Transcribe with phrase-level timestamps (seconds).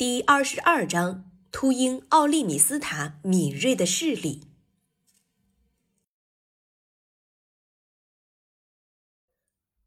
[0.00, 4.44] 第二十二章：秃鹰奥利米斯塔敏锐的视力。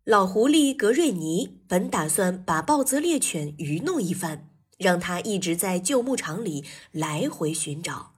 [0.03, 8.13] 老狐狸格瑞尼本打算把暴泽猎犬愚弄一番，让他一直在旧牧场里来回寻找，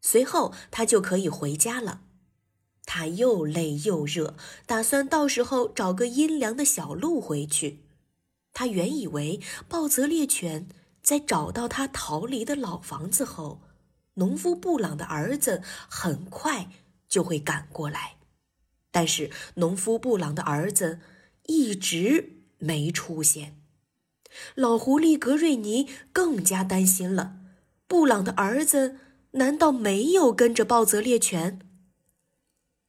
[0.00, 2.04] 随后他就可以回家了。
[2.86, 4.34] 他又累又热，
[4.64, 7.80] 打算到时候找个阴凉的小路回去。
[8.54, 10.68] 他原以为暴泽猎犬
[11.04, 13.60] 在找到他逃离的老房子后，
[14.14, 16.68] 农夫布朗的儿子很快
[17.08, 18.16] 就会赶过来，
[18.90, 20.98] 但是农夫布朗的儿子。
[21.46, 23.60] 一直没出现，
[24.54, 27.36] 老狐狸格瑞尼更加担心了。
[27.86, 28.96] 布朗的儿子
[29.32, 31.60] 难道没有跟着暴泽猎犬？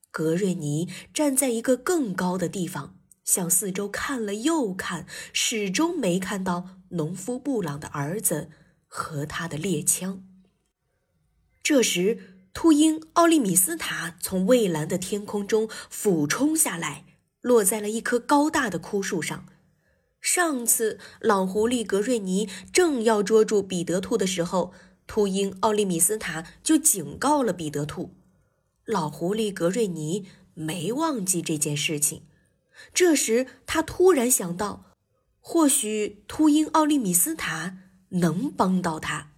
[0.10, 8.50] 格瑞尼站在一个更高的地方，向四周看了又看，始终没看到农夫布朗的儿子
[8.88, 10.24] 和他的猎枪。
[11.62, 17.04] 这时，秃鹰奥利米斯塔从蔚蓝的天空中俯冲下来。
[17.41, 19.46] 落在了一棵高大的枯树上。
[20.20, 24.74] 上次老狐狸格瑞尼正要捉住彼得兔的时候，
[25.05, 28.16] 秃鹰奥利米斯塔就警告了彼得兔。
[28.84, 32.24] 老狐狸格瑞尼没忘记这件事情。
[32.93, 34.91] 这时他突然想到，
[35.40, 37.77] 或许秃鹰奥利米斯塔
[38.09, 39.31] 能帮到他。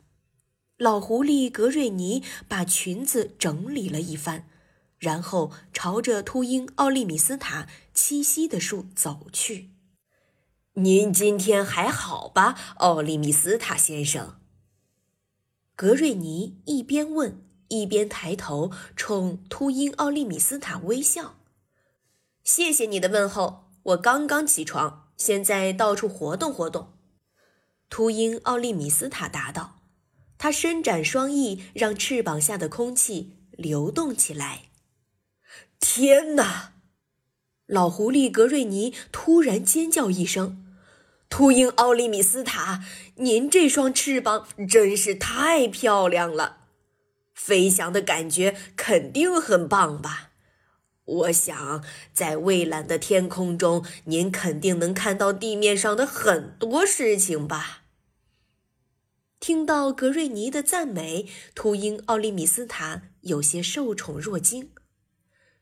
[0.77, 4.47] 老狐狸格瑞尼把裙子整理了一番。
[4.99, 9.69] 然后朝着秃鹰奥利米斯塔栖息的树走去。
[10.73, 14.39] 您今天还好吧，奥利米斯塔先生？
[15.75, 21.35] 格瑞尼一边问，一边抬头冲秃鹰奥利米斯塔微笑。
[22.47, 26.93] 谢谢你的问候，我刚刚起床，现在到处活动活动。
[27.89, 29.81] 秃鹰奥利米斯塔答道。
[30.37, 34.69] 他伸展双翼，让翅膀下的空气流动起来。
[35.81, 36.75] 天哪！
[37.65, 40.73] 老狐狸格瑞尼突然尖叫一声
[41.27, 42.81] ：“秃鹰奥利米斯塔，
[43.15, 46.59] 您这双翅膀真是太漂亮了，
[47.33, 50.26] 飞翔的感觉肯定很棒吧？
[51.07, 57.83] 我想，在蔚蓝的天空中，您肯定能看到地面上的很多事情吧？”
[59.39, 64.71] 听到格瑞尼的赞美，秃鹰奥利米斯塔有些受宠若惊。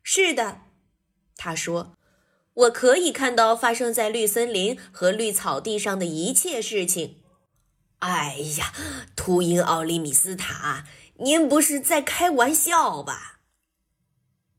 [0.02, 0.62] 是的，
[1.36, 1.96] 他说
[2.54, 7.22] ：“我可以看到发生在绿森林和绿草地上的一切事情。”
[8.00, 8.74] 哎呀，
[9.16, 10.86] 秃鹰奥利米斯塔，
[11.18, 13.35] 您不是在开玩笑吧？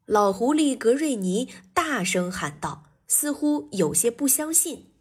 [0.06, 4.93] 老狐狸格瑞尼大声喊道，似乎有些不相信。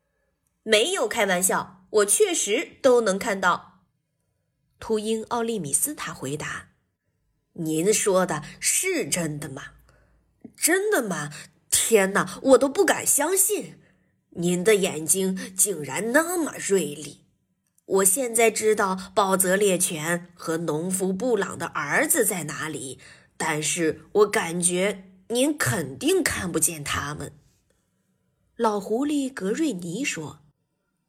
[0.62, 3.80] “没有开玩笑，我确实都能看到。”
[4.78, 6.68] 秃鹰奥利米斯塔回答。
[7.54, 9.62] “您说的是真的吗？”
[10.54, 11.32] 真的吗？
[11.70, 13.78] 天哪，我都不敢相信，
[14.30, 17.20] 您的眼睛竟然那么锐利。
[17.86, 23.00] 我现在知道暴泽猎犬和农夫布朗的儿子在哪里，
[23.44, 27.32] 但是我感觉您肯定看不见他们。
[28.54, 30.38] 老狐狸格瑞尼说：“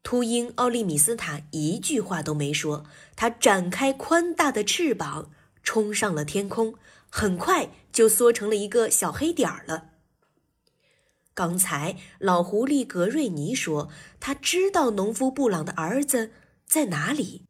[0.02, 2.86] 秃鹰奥利米斯塔一句话都没说，
[3.16, 5.30] 他展开宽大的翅膀，
[5.62, 6.74] 冲上了天空。”
[7.08, 9.92] 很快就缩成了一个小黑点儿了。
[11.36, 16.32] 刚才老狐狸格瑞尼说他知道农夫布朗的儿子
[16.66, 17.46] 在哪里，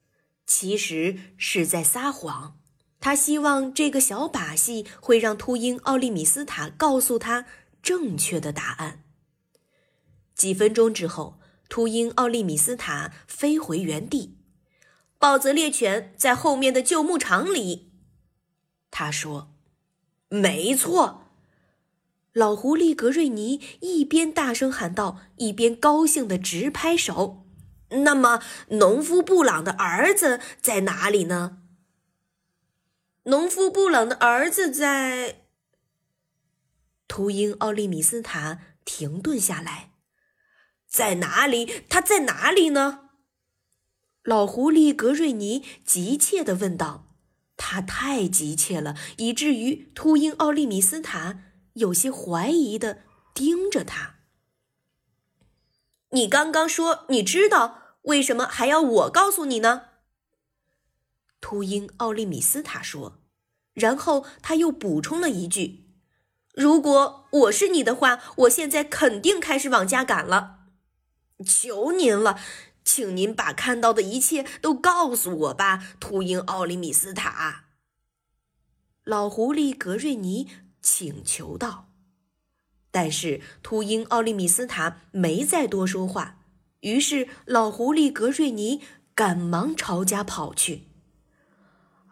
[0.45, 2.59] 其实是在撒谎。
[3.03, 7.45] 他希望这个小把戏会让秃鹰奥利米斯塔告诉他
[7.81, 9.03] 正确的答案。
[10.33, 11.37] 几分钟之后，
[11.67, 14.37] 秃鹰奥利米斯塔飞回原地。
[15.19, 17.91] 暴泽猎犬在后面的旧牧场里，
[18.89, 19.51] 他说。
[20.29, 21.25] 没错，
[22.31, 27.45] 老狐狸格瑞尼一边大声喊道，一边高兴的直拍手。
[27.89, 31.62] 那么，农夫布朗的儿子在哪里呢？
[33.23, 35.45] 农夫布朗的儿子在……
[37.07, 39.91] 秃鹰奥利米斯塔停顿下来，
[40.87, 41.83] 在哪里？
[41.87, 43.09] 他在哪里呢？
[44.23, 47.09] 老狐狸格瑞尼急切的问道。
[47.55, 51.43] 他太急切了，以至于秃鹰奥利米斯塔
[51.73, 53.03] 有些怀疑的
[53.33, 54.15] 盯着他。
[56.09, 59.83] 你刚刚说你知道，为什么还要我告诉你呢？
[61.43, 63.19] 秃鹰奥利米斯塔说，
[63.73, 65.83] 然后他又补充了一句
[66.55, 70.59] ：“如果我是你的话，我现在肯定开始往家赶了。
[71.45, 72.39] 求您了，
[72.85, 77.65] 请您把看到的一切都告诉我吧，秃鹰奥利米斯塔。”
[79.03, 80.47] 老狐狸格瑞尼
[80.81, 81.89] 请求道。
[82.89, 86.37] 但是秃鹰奥利米斯塔没再多说话，
[86.79, 88.81] 于是老狐狸格瑞尼
[89.13, 90.92] 赶忙朝家跑去。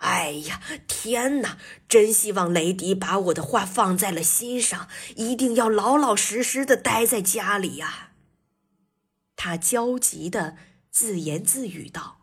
[0.02, 1.58] 哎呀，天哪！
[1.88, 8.12] 真希望雷迪把我的话放在了心上，一定要老老实实的待在家里呀。
[9.36, 10.58] 他焦急的
[10.90, 12.21] 自言自语道。